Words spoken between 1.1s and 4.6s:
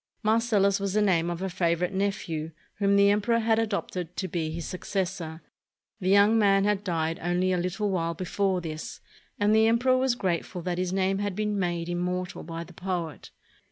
of a favorite nephew whom the emperor had adopted to be